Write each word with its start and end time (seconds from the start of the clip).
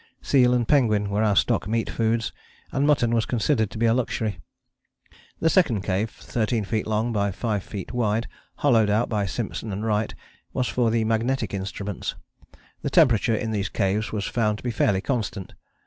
Seal 0.23 0.55
and 0.55 0.67
penguin 0.67 1.11
were 1.11 1.21
our 1.21 1.35
stock 1.35 1.67
meat 1.67 1.87
foods, 1.87 2.31
and 2.71 2.87
mutton 2.87 3.13
was 3.13 3.27
considered 3.27 3.69
to 3.69 3.77
be 3.77 3.85
a 3.85 3.93
luxury. 3.93 4.39
The 5.39 5.47
second 5.47 5.81
cave, 5.83 6.09
13 6.09 6.63
feet 6.65 6.87
long 6.87 7.13
by 7.13 7.29
5 7.29 7.61
feet 7.61 7.93
wide, 7.93 8.27
hollowed 8.55 8.89
out 8.89 9.09
by 9.09 9.27
Simpson 9.27 9.71
and 9.71 9.85
Wright, 9.85 10.15
was 10.53 10.67
for 10.67 10.89
the 10.89 11.03
magnetic 11.03 11.53
instruments. 11.53 12.15
The 12.81 12.89
temperature 12.89 13.37
of 13.37 13.51
these 13.51 13.69
caves 13.69 14.11
was 14.11 14.25
found 14.25 14.57
to 14.57 14.63
be 14.63 14.71
fairly 14.71 15.01
constant. 15.01 15.53